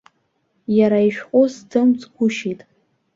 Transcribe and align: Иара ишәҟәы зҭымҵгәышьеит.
Иара 0.77 0.99
ишәҟәы 1.07 1.43
зҭымҵгәышьеит. 1.53 2.61